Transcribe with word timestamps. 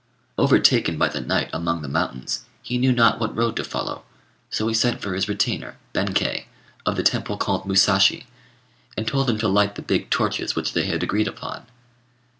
Overtaken 0.35 0.97
by 0.97 1.09
the 1.09 1.21
night 1.21 1.51
among 1.53 1.83
the 1.83 1.87
mountains, 1.87 2.45
he 2.63 2.79
knew 2.79 2.91
not 2.91 3.19
what 3.19 3.37
road 3.37 3.55
to 3.57 3.63
follow; 3.63 4.01
so 4.49 4.67
he 4.67 4.73
sent 4.73 4.99
for 4.99 5.13
his 5.13 5.29
retainer, 5.29 5.77
Benkei, 5.93 6.45
of 6.87 6.95
the 6.95 7.03
Temple 7.03 7.37
called 7.37 7.67
Musashi, 7.67 8.25
and 8.97 9.07
told 9.07 9.29
him 9.29 9.37
to 9.37 9.47
light 9.47 9.75
the 9.75 9.83
big 9.83 10.09
torches 10.09 10.55
which 10.55 10.73
they 10.73 10.87
had 10.87 11.03
agreed 11.03 11.27
upon. 11.27 11.67